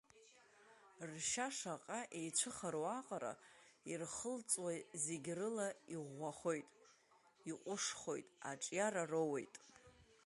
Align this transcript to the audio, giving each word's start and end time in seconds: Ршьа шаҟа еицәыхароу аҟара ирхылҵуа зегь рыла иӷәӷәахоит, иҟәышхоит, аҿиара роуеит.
Ршьа 1.09 1.47
шаҟа 1.57 1.99
еицәыхароу 2.19 2.87
аҟара 2.99 3.33
ирхылҵуа 3.91 4.71
зегь 5.03 5.29
рыла 5.37 5.67
иӷәӷәахоит, 5.95 6.67
иҟәышхоит, 7.51 8.27
аҿиара 8.49 9.03
роуеит. 9.11 9.55